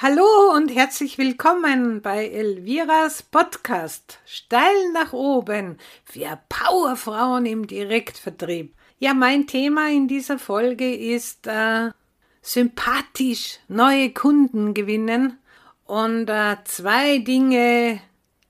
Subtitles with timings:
[0.00, 8.76] Hallo und herzlich willkommen bei Elviras Podcast Steil nach oben für Powerfrauen im Direktvertrieb.
[9.00, 11.90] Ja, mein Thema in dieser Folge ist äh,
[12.42, 15.36] sympathisch neue Kunden gewinnen
[15.84, 18.00] und äh, zwei Dinge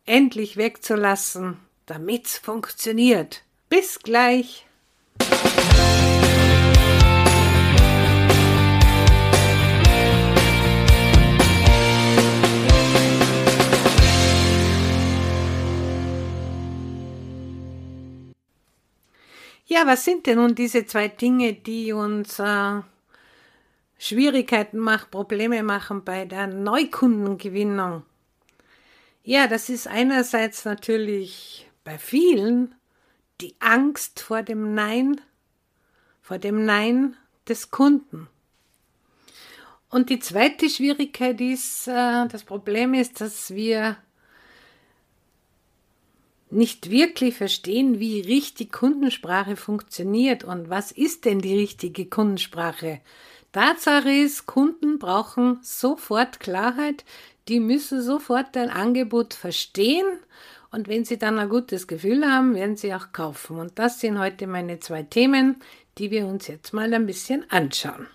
[0.04, 1.56] endlich wegzulassen,
[1.86, 3.42] damit's funktioniert.
[3.70, 4.66] Bis gleich.
[19.78, 22.80] Ja, was sind denn nun diese zwei Dinge, die uns äh,
[23.96, 28.02] Schwierigkeiten machen, Probleme machen bei der Neukundengewinnung?
[29.22, 32.74] Ja, das ist einerseits natürlich bei vielen
[33.40, 35.20] die Angst vor dem Nein,
[36.22, 37.16] vor dem Nein
[37.46, 38.26] des Kunden.
[39.90, 43.96] Und die zweite Schwierigkeit ist, äh, das Problem ist, dass wir
[46.50, 53.00] nicht wirklich verstehen, wie richtig Kundensprache funktioniert und was ist denn die richtige Kundensprache.
[53.52, 57.04] Tatsache ist, Kunden brauchen sofort Klarheit,
[57.48, 60.06] die müssen sofort dein Angebot verstehen
[60.70, 63.58] und wenn sie dann ein gutes Gefühl haben, werden sie auch kaufen.
[63.58, 65.62] Und das sind heute meine zwei Themen,
[65.96, 68.06] die wir uns jetzt mal ein bisschen anschauen.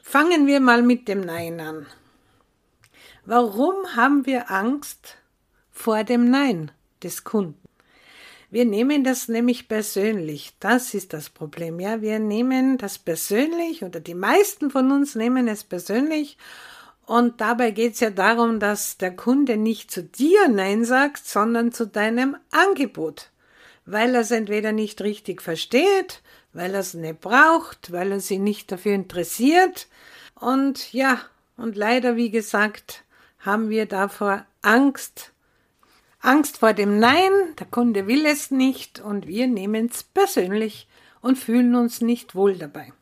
[0.00, 1.86] Fangen wir mal mit dem Nein an.
[3.24, 5.16] Warum haben wir Angst
[5.70, 6.70] vor dem Nein?
[7.02, 7.66] Des Kunden.
[8.50, 10.54] Wir nehmen das nämlich persönlich.
[10.60, 11.80] Das ist das Problem.
[11.80, 16.38] Ja, wir nehmen das persönlich oder die meisten von uns nehmen es persönlich.
[17.06, 21.72] Und dabei geht es ja darum, dass der Kunde nicht zu dir Nein sagt, sondern
[21.72, 23.30] zu deinem Angebot.
[23.84, 28.38] Weil er es entweder nicht richtig versteht, weil er es nicht braucht, weil er sich
[28.38, 29.86] nicht dafür interessiert.
[30.34, 31.20] Und ja,
[31.56, 33.04] und leider, wie gesagt,
[33.38, 35.32] haben wir davor Angst,
[36.26, 40.88] Angst vor dem Nein, der Kunde will es nicht und wir nehmen es persönlich
[41.20, 42.92] und fühlen uns nicht wohl dabei.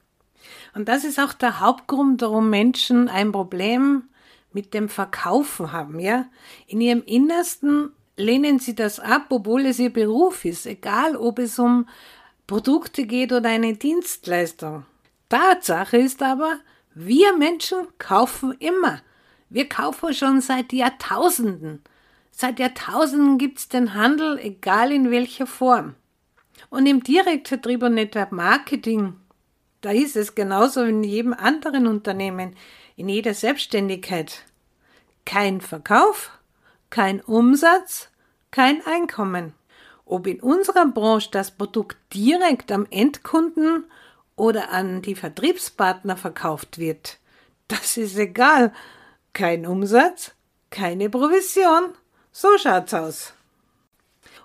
[0.75, 4.05] Und das ist auch der Hauptgrund, warum Menschen ein Problem
[4.53, 6.27] mit dem Verkaufen haben, ja.
[6.67, 11.59] In ihrem Innersten lehnen sie das ab, obwohl es ihr Beruf ist, egal ob es
[11.59, 11.89] um
[12.47, 14.85] Produkte geht oder eine Dienstleistung.
[15.31, 16.59] Tatsache ist aber,
[16.95, 19.01] wir Menschen kaufen immer.
[19.49, 21.83] Wir kaufen schon seit Jahrtausenden.
[22.37, 25.95] Seit Jahrtausenden gibt's den Handel, egal in welcher Form.
[26.69, 29.15] Und im Direktvertrieb und Network Marketing,
[29.83, 32.57] da ist es genauso wie in jedem anderen Unternehmen,
[32.97, 34.43] in jeder Selbstständigkeit.
[35.25, 36.33] Kein Verkauf,
[36.91, 38.09] kein Umsatz,
[38.51, 39.55] kein Einkommen.
[40.05, 43.85] Ob in unserer Branche das Produkt direkt am Endkunden
[44.35, 47.19] oder an die Vertriebspartner verkauft wird,
[47.69, 48.73] das ist egal.
[49.33, 50.33] Kein Umsatz,
[50.71, 51.95] keine Provision
[52.35, 53.33] so schaut's aus.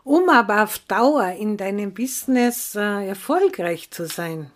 [0.04, 4.52] Um aber auf Dauer in deinem Business äh, erfolgreich zu sein,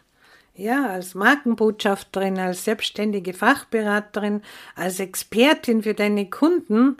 [0.55, 4.43] ja, als Markenbotschafterin, als selbstständige Fachberaterin,
[4.75, 6.97] als Expertin für deine Kunden,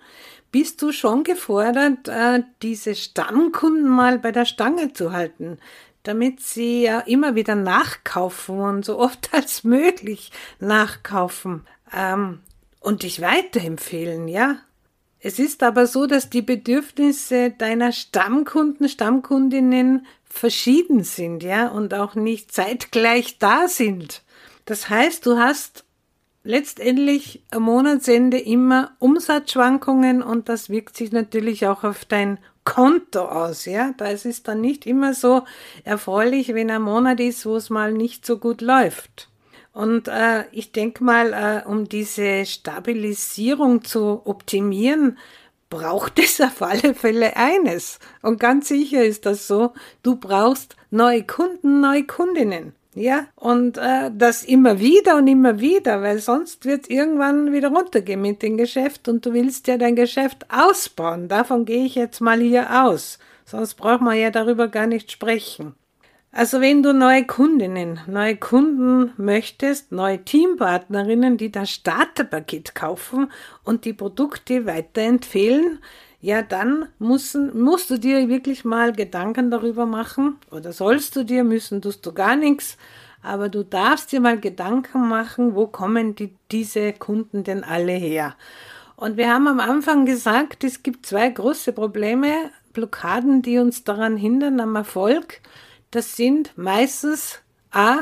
[0.52, 5.60] bist du schon gefordert, äh, diese Stammkunden mal bei der Stange zu halten,
[6.02, 11.66] damit sie ja immer wieder nachkaufen und so oft als möglich nachkaufen
[11.96, 12.40] ähm,
[12.80, 14.58] und dich weiterempfehlen, ja.
[15.26, 22.16] Es ist aber so, dass die Bedürfnisse deiner Stammkunden, Stammkundinnen verschieden sind, ja, und auch
[22.16, 24.22] nicht zeitgleich da sind.
[24.66, 25.86] Das heißt, du hast
[26.44, 33.64] letztendlich am Monatsende immer Umsatzschwankungen und das wirkt sich natürlich auch auf dein Konto aus,
[33.64, 33.94] ja.
[33.96, 35.44] Da ist es dann nicht immer so
[35.86, 39.30] erfreulich, wenn ein Monat ist, wo es mal nicht so gut läuft.
[39.74, 45.18] Und äh, ich denke mal, äh, um diese Stabilisierung zu optimieren,
[45.70, 48.00] braucht es auf alle Fälle eines.
[48.22, 49.74] Und ganz sicher ist das so,
[50.04, 52.74] du brauchst neue Kunden, neue Kundinnen.
[52.96, 58.22] Ja, und äh, das immer wieder und immer wieder, weil sonst wird irgendwann wieder runtergehen
[58.22, 61.28] mit dem Geschäft und du willst ja dein Geschäft ausbauen.
[61.28, 63.18] Davon gehe ich jetzt mal hier aus.
[63.46, 65.74] Sonst braucht man ja darüber gar nicht sprechen.
[66.36, 73.32] Also wenn du neue Kundinnen, neue Kunden möchtest, neue Teampartnerinnen, die das Starterpaket kaufen
[73.64, 75.78] und die Produkte weiterempfehlen,
[76.22, 81.44] ja, dann müssen, musst du dir wirklich mal Gedanken darüber machen oder sollst du dir,
[81.44, 82.78] müssen tust du gar nichts,
[83.22, 88.36] aber du darfst dir mal Gedanken machen, wo kommen die, diese Kunden denn alle her?
[88.96, 94.18] Und wir haben am Anfang gesagt, es gibt zwei große Probleme, Blockaden, die uns daran
[94.18, 95.42] hindern am Erfolg
[95.96, 97.40] das sind meistens
[97.72, 98.00] A,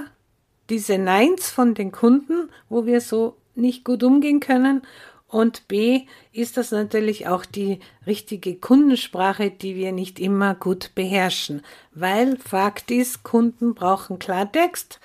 [0.70, 4.82] diese Neins von den Kunden, wo wir so nicht gut umgehen können.
[5.28, 11.62] Und B ist das natürlich auch die richtige Kundensprache, die wir nicht immer gut beherrschen,
[11.94, 15.00] weil Fakt ist, Kunden brauchen Klartext,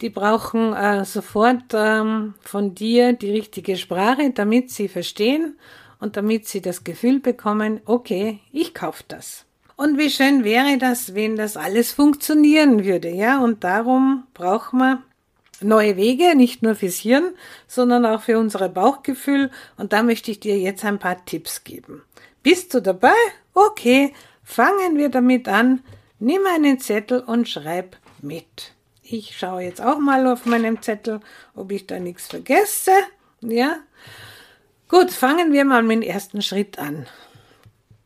[0.00, 5.58] die brauchen äh, sofort ähm, von dir die richtige Sprache, damit sie verstehen
[5.98, 9.47] und damit sie das Gefühl bekommen, okay, ich kaufe das.
[9.78, 13.38] Und wie schön wäre das, wenn das alles funktionieren würde, ja?
[13.38, 15.04] Und darum braucht man
[15.60, 17.32] neue Wege, nicht nur fürs Hirn,
[17.68, 19.52] sondern auch für unser Bauchgefühl.
[19.76, 22.02] Und da möchte ich dir jetzt ein paar Tipps geben.
[22.42, 23.14] Bist du dabei?
[23.54, 25.84] Okay, fangen wir damit an.
[26.18, 28.72] Nimm einen Zettel und schreib mit.
[29.04, 31.20] Ich schaue jetzt auch mal auf meinem Zettel,
[31.54, 32.90] ob ich da nichts vergesse.
[33.42, 33.76] Ja.
[34.88, 37.06] Gut, fangen wir mal mit dem ersten Schritt an.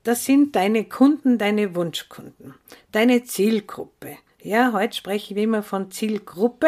[0.05, 2.55] Das sind deine Kunden, deine Wunschkunden,
[2.91, 4.19] deine Zielgruppe.
[4.43, 6.67] Ja, heute spreche ich immer von Zielgruppe.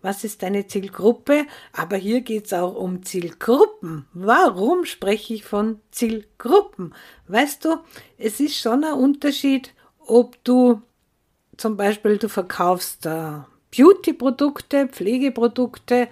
[0.00, 1.46] Was ist deine Zielgruppe?
[1.72, 4.06] Aber hier geht es auch um Zielgruppen.
[4.12, 6.92] Warum spreche ich von Zielgruppen?
[7.28, 7.78] Weißt du,
[8.18, 10.82] es ist schon ein Unterschied, ob du
[11.56, 13.38] zum Beispiel du verkaufst äh,
[13.76, 16.08] Beauty-Produkte, Pflegeprodukte,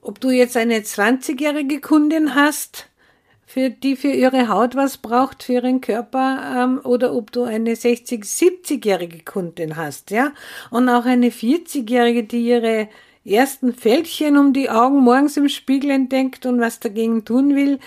[0.00, 2.89] ob du jetzt eine 20-jährige Kundin hast
[3.50, 7.74] für die für ihre Haut was braucht, für ihren Körper, ähm, oder ob du eine
[7.74, 10.32] 60-, 70-jährige Kundin hast, ja.
[10.70, 12.88] Und auch eine 40-jährige, die ihre
[13.24, 17.80] ersten Fältchen um die Augen morgens im Spiegel entdeckt und was dagegen tun will,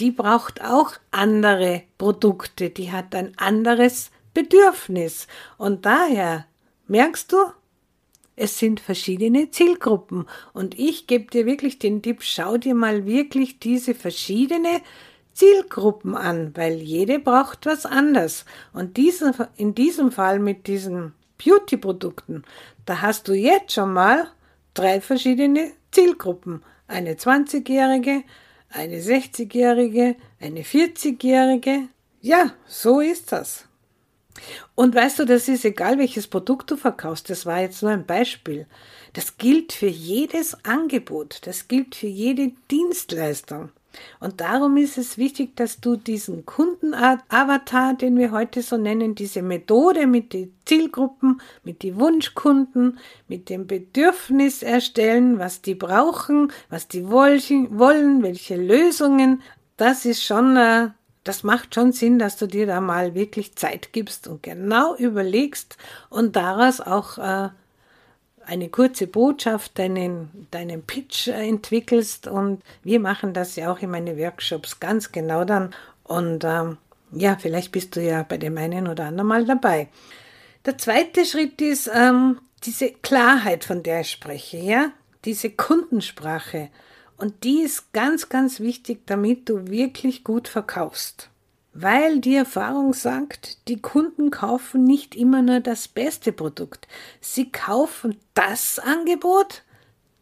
[0.00, 5.26] die braucht auch andere Produkte, die hat ein anderes Bedürfnis.
[5.58, 6.46] Und daher,
[6.88, 7.36] merkst du,
[8.36, 10.24] es sind verschiedene Zielgruppen.
[10.54, 14.80] Und ich gebe dir wirklich den Tipp, schau dir mal wirklich diese verschiedene
[15.40, 18.44] Zielgruppen an, weil jede braucht was anderes.
[18.74, 22.44] Und diese, in diesem Fall mit diesen Beauty-Produkten,
[22.84, 24.30] da hast du jetzt schon mal
[24.74, 26.62] drei verschiedene Zielgruppen.
[26.88, 28.22] Eine 20-Jährige,
[28.68, 31.88] eine 60-Jährige, eine 40-Jährige.
[32.20, 33.64] Ja, so ist das.
[34.74, 38.04] Und weißt du, das ist egal, welches Produkt du verkaufst, das war jetzt nur ein
[38.04, 38.66] Beispiel.
[39.14, 43.70] Das gilt für jedes Angebot, das gilt für jede Dienstleistung.
[44.20, 49.42] Und darum ist es wichtig, dass du diesen Kundenavatar, den wir heute so nennen, diese
[49.42, 52.98] Methode mit den Zielgruppen, mit den Wunschkunden,
[53.28, 59.42] mit dem Bedürfnis erstellen, was die brauchen, was die wollen, welche Lösungen,
[59.76, 60.90] das ist schon, äh,
[61.24, 65.78] das macht schon Sinn, dass du dir da mal wirklich Zeit gibst und genau überlegst
[66.10, 67.48] und daraus auch äh,
[68.46, 72.26] eine kurze Botschaft, deinen, deinen Pitch entwickelst.
[72.26, 75.74] Und wir machen das ja auch in meinen Workshops ganz genau dann.
[76.04, 76.78] Und ähm,
[77.12, 79.88] ja, vielleicht bist du ja bei dem einen oder anderen mal dabei.
[80.64, 84.92] Der zweite Schritt ist ähm, diese Klarheit, von der ich spreche, ja,
[85.24, 86.68] diese Kundensprache.
[87.16, 91.30] Und die ist ganz, ganz wichtig, damit du wirklich gut verkaufst
[91.72, 96.88] weil die Erfahrung sagt, die Kunden kaufen nicht immer nur das beste Produkt.
[97.20, 99.62] Sie kaufen das Angebot,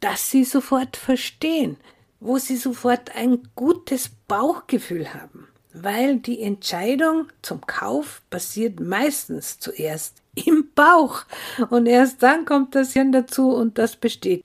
[0.00, 1.76] das sie sofort verstehen,
[2.20, 10.22] wo sie sofort ein gutes Bauchgefühl haben, weil die Entscheidung zum Kauf passiert meistens zuerst
[10.46, 11.24] im Bauch
[11.70, 14.44] und erst dann kommt das Hirn dazu und das besteht.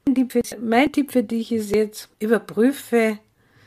[0.60, 3.20] Mein Tipp für dich ist jetzt, überprüfe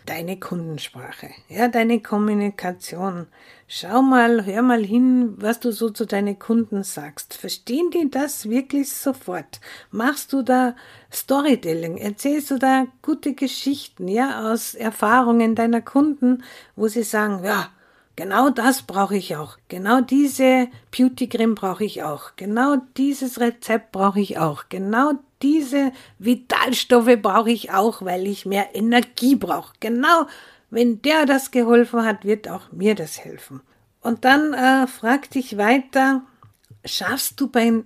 [0.06, 3.26] deine Kundensprache, ja, deine Kommunikation.
[3.68, 7.34] Schau mal, hör mal hin, was du so zu deinen Kunden sagst.
[7.34, 9.60] Verstehen die das wirklich sofort?
[9.90, 10.76] Machst du da
[11.12, 11.98] Storytelling?
[11.98, 16.44] Erzählst du da gute Geschichten, ja, aus Erfahrungen deiner Kunden,
[16.76, 17.70] wo sie sagen, ja,
[18.18, 19.58] Genau das brauche ich auch.
[19.68, 22.30] Genau diese Beauty Cream brauche ich auch.
[22.36, 24.64] Genau dieses Rezept brauche ich auch.
[24.70, 25.12] Genau
[25.43, 29.75] diese Vitalstoffe brauche ich auch, weil ich mehr Energie brauche.
[29.81, 30.26] Genau,
[30.71, 33.61] wenn der das geholfen hat, wird auch mir das helfen.
[34.00, 36.23] Und dann äh, frag dich weiter,
[36.85, 37.85] schaffst du, bei,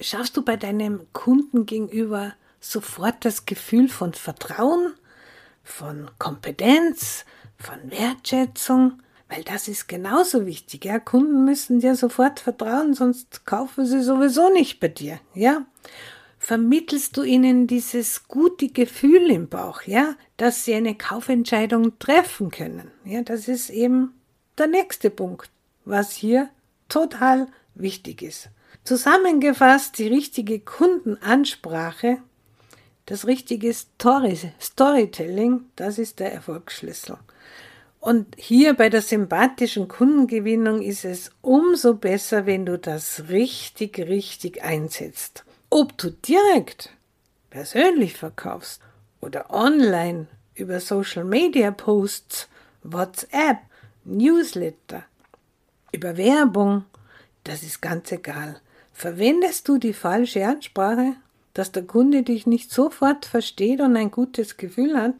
[0.00, 4.94] schaffst du bei deinem Kunden gegenüber sofort das Gefühl von Vertrauen,
[5.62, 7.24] von Kompetenz,
[7.56, 9.02] von Wertschätzung?
[9.28, 10.86] Weil das ist genauso wichtig.
[10.86, 10.98] Ja?
[10.98, 15.20] Kunden müssen dir sofort vertrauen, sonst kaufen sie sowieso nicht bei dir.
[15.34, 15.66] Ja?
[16.48, 22.90] Vermittelst du ihnen dieses gute Gefühl im Bauch, ja, dass sie eine Kaufentscheidung treffen können.
[23.04, 24.14] Ja, das ist eben
[24.56, 25.50] der nächste Punkt,
[25.84, 26.48] was hier
[26.88, 28.48] total wichtig ist.
[28.82, 32.22] Zusammengefasst, die richtige Kundenansprache,
[33.04, 37.18] das richtige Story, Storytelling, das ist der Erfolgsschlüssel.
[38.00, 44.62] Und hier bei der sympathischen Kundengewinnung ist es umso besser, wenn du das richtig, richtig
[44.62, 45.44] einsetzt.
[45.70, 46.90] Ob du direkt
[47.50, 48.80] persönlich verkaufst
[49.20, 52.48] oder online über Social Media Posts,
[52.82, 53.58] WhatsApp,
[54.04, 55.04] Newsletter,
[55.92, 56.84] über Werbung,
[57.44, 58.60] das ist ganz egal.
[58.94, 61.16] Verwendest du die falsche Ansprache,
[61.52, 65.14] dass der Kunde dich nicht sofort versteht und ein gutes Gefühl hat,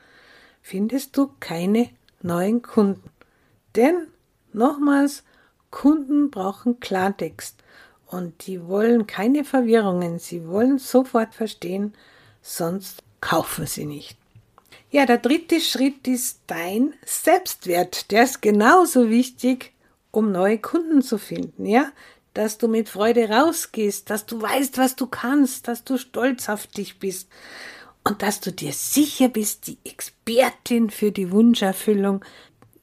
[0.63, 1.91] findest du keine
[2.23, 3.11] neuen Kunden.
[3.77, 4.07] Denn,
[4.55, 5.25] nochmals,
[5.71, 7.63] Kunden brauchen Klartext
[8.09, 11.95] und die wollen keine Verwirrungen, sie wollen sofort verstehen,
[12.43, 14.17] sonst kaufen sie nicht.
[14.91, 18.11] Ja, der dritte Schritt ist dein Selbstwert.
[18.11, 19.73] Der ist genauso wichtig,
[20.11, 21.93] um neue Kunden zu finden, ja?
[22.33, 26.67] Dass du mit Freude rausgehst, dass du weißt, was du kannst, dass du stolz auf
[26.67, 27.29] dich bist
[28.05, 32.25] und dass du dir sicher bist, die Expertin für die Wunscherfüllung,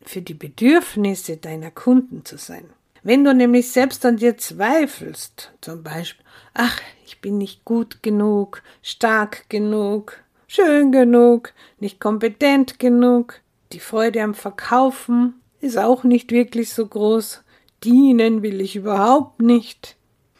[0.04, 2.70] für die Bedürfnisse deiner Kunden zu sein.
[3.06, 8.64] Wenn du nämlich selbst an dir zweifelst, zum Beispiel, ach, ich bin nicht gut genug,
[8.82, 13.42] stark genug, schön genug, nicht kompetent genug,
[13.74, 17.44] die Freude am Verkaufen ist auch nicht wirklich so groß,
[17.84, 19.98] dienen will ich überhaupt nicht.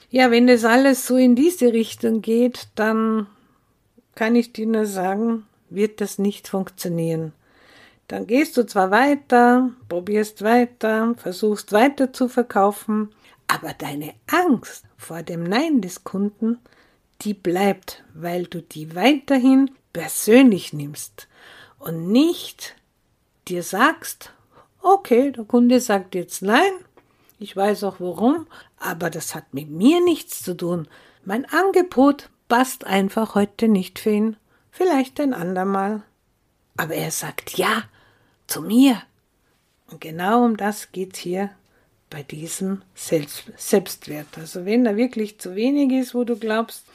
[0.10, 3.28] Ja, wenn das alles so in diese Richtung geht, dann
[4.16, 7.32] kann ich dir nur sagen, wird das nicht funktionieren.
[8.08, 13.10] Dann gehst du zwar weiter, probierst weiter, versuchst weiter zu verkaufen,
[13.48, 16.60] aber deine Angst vor dem Nein des Kunden,
[17.22, 21.28] die bleibt, weil du die weiterhin persönlich nimmst
[21.80, 22.76] und nicht
[23.48, 24.34] dir sagst,
[24.82, 26.72] okay, der Kunde sagt jetzt nein,
[27.40, 28.48] ich weiß auch warum,
[28.78, 30.88] aber das hat mit mir nichts zu tun.
[31.24, 34.38] Mein Angebot passt einfach heute nicht für ihn,
[34.72, 36.04] vielleicht ein andermal.
[36.78, 37.84] Aber er sagt ja,
[38.48, 39.02] zu mir.
[39.88, 41.52] Und genau um das geht hier
[42.10, 44.38] bei diesem Selbst Selbstwert.
[44.38, 46.86] Also wenn da wirklich zu wenig ist, wo du glaubst,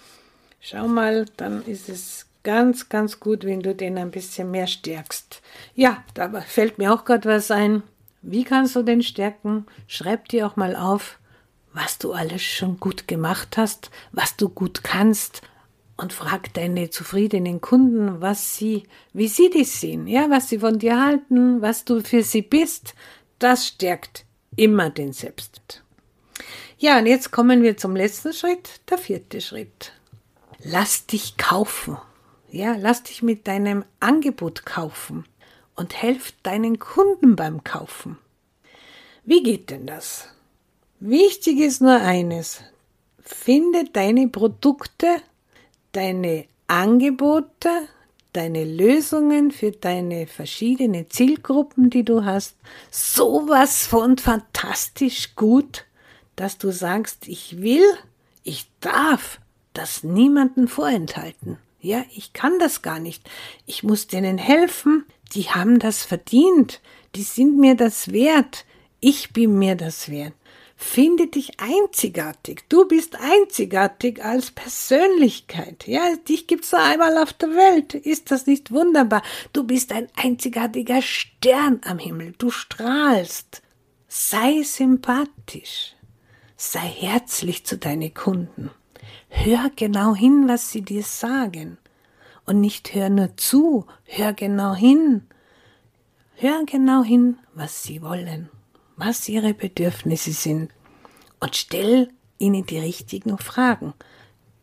[0.60, 5.42] schau mal, dann ist es ganz, ganz gut, wenn du den ein bisschen mehr stärkst.
[5.74, 7.82] Ja, da fällt mir auch gerade was ein.
[8.22, 9.66] Wie kannst du den stärken?
[9.86, 11.18] Schreib dir auch mal auf,
[11.72, 15.42] was du alles schon gut gemacht hast, was du gut kannst
[16.00, 20.78] und frag deine zufriedenen Kunden, was sie, wie sie dich sehen, ja, was sie von
[20.78, 22.94] dir halten, was du für sie bist.
[23.38, 24.24] Das stärkt
[24.56, 25.82] immer den Selbstwert.
[26.78, 29.92] Ja, und jetzt kommen wir zum letzten Schritt, der vierte Schritt.
[30.64, 31.98] Lass dich kaufen.
[32.50, 35.26] Ja, lass dich mit deinem Angebot kaufen
[35.76, 38.16] und helf deinen Kunden beim Kaufen.
[39.24, 40.28] Wie geht denn das?
[40.98, 42.62] Wichtig ist nur eines.
[43.22, 45.22] Finde deine Produkte
[45.92, 47.88] deine Angebote,
[48.32, 52.56] deine Lösungen für deine verschiedenen Zielgruppen, die du hast,
[52.90, 55.84] sowas von fantastisch gut,
[56.36, 57.84] dass du sagst, ich will,
[58.44, 59.40] ich darf
[59.72, 61.58] das niemanden vorenthalten.
[61.80, 63.28] Ja, ich kann das gar nicht.
[63.66, 65.06] Ich muss denen helfen.
[65.32, 66.80] Die haben das verdient.
[67.14, 68.66] Die sind mir das wert.
[69.00, 70.34] Ich bin mir das wert.
[70.82, 72.64] Finde dich einzigartig.
[72.70, 75.86] Du bist einzigartig als Persönlichkeit.
[75.86, 77.94] Ja, dich gibt's nur einmal auf der Welt.
[77.94, 79.22] Ist das nicht wunderbar?
[79.52, 82.32] Du bist ein einzigartiger Stern am Himmel.
[82.38, 83.60] Du strahlst.
[84.08, 85.94] Sei sympathisch.
[86.56, 88.70] Sei herzlich zu deinen Kunden.
[89.28, 91.76] Hör genau hin, was sie dir sagen.
[92.46, 95.26] Und nicht hör nur zu, hör genau hin.
[96.36, 98.48] Hör genau hin, was sie wollen
[99.00, 100.70] was ihre Bedürfnisse sind
[101.40, 103.94] und stell ihnen die richtigen Fragen.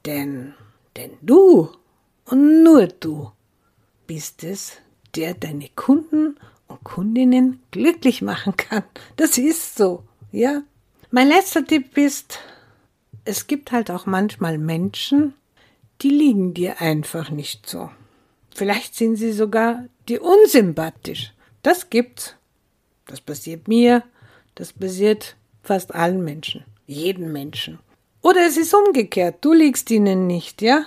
[0.06, 0.54] Denn,
[0.96, 1.70] denn du
[2.26, 3.32] und nur du
[4.06, 4.78] bist es,
[5.16, 8.84] der deine Kunden und Kundinnen glücklich machen kann.
[9.16, 10.62] Das ist so, ja.
[11.12, 12.40] Mein letzter Tipp ist,
[13.26, 15.34] es gibt halt auch manchmal Menschen,
[16.02, 17.90] die liegen dir einfach nicht so.
[18.54, 21.34] Vielleicht sind sie sogar dir unsympathisch.
[21.64, 22.36] Das gibt's.
[23.06, 24.04] Das passiert mir,
[24.58, 27.80] das passiert fast allen Menschen, jeden Menschen.
[28.22, 30.86] Oder es ist umgekehrt, du liegst ihnen nicht, ja?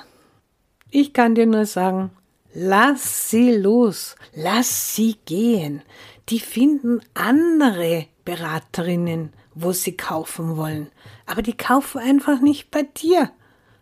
[0.91, 2.11] Ich kann dir nur sagen,
[2.53, 5.83] lass sie los, lass sie gehen.
[6.29, 10.91] Die finden andere Beraterinnen, wo sie kaufen wollen.
[11.27, 13.31] Aber die kaufen einfach nicht bei dir.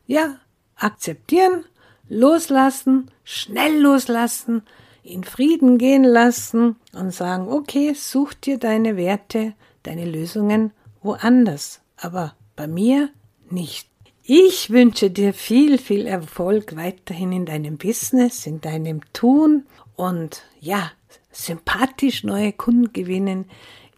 [0.06, 0.36] Ja,
[0.76, 1.64] akzeptieren,
[2.08, 4.62] loslassen, schnell loslassen,
[5.02, 12.34] in Frieden gehen lassen und sagen, okay, such dir deine Werte, deine Lösungen woanders, aber
[12.56, 13.10] bei mir
[13.50, 13.88] nicht.
[14.22, 19.64] Ich wünsche dir viel, viel Erfolg weiterhin in deinem Business, in deinem Tun
[19.96, 20.90] und ja,
[21.32, 23.46] sympathisch neue Kunden gewinnen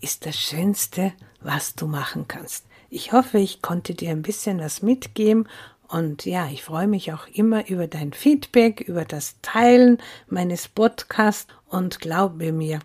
[0.01, 2.65] ist das Schönste, was du machen kannst.
[2.91, 5.47] Ich hoffe, ich konnte dir ein bisschen was mitgeben
[5.89, 11.49] Und ja, ich freue mich auch immer über dein Feedback, über das Teilen meines Podcasts
[11.69, 12.79] und glaube mir,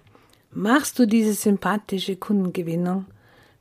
[0.56, 3.06] machst du diese sympathische Kundengewinnung,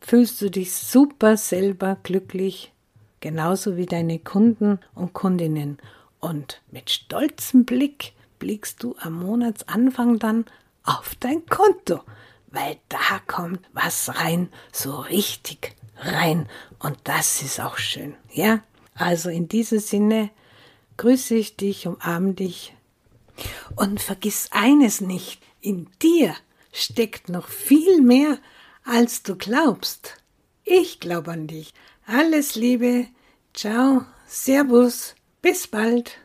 [0.00, 2.72] fühlst du dich super selber glücklich,
[3.20, 5.78] genauso wie deine Kunden und Kundinnen.
[6.20, 10.44] Und mit stolzem Blick blickst du am Monatsanfang dann
[10.84, 12.00] auf dein Konto,
[12.50, 16.48] weil da kommt was rein, so richtig rein.
[16.78, 18.60] Und das ist auch schön, ja?
[18.94, 20.30] Also in diesem Sinne
[20.96, 22.72] grüße ich dich, umarme dich.
[23.74, 26.36] Und vergiss eines nicht, in dir
[26.74, 28.38] steckt noch viel mehr,
[28.84, 30.16] als du glaubst.
[30.64, 31.72] Ich glaube an dich.
[32.06, 33.06] Alles Liebe.
[33.54, 34.04] Ciao.
[34.26, 35.14] Servus.
[35.40, 36.18] Bis bald.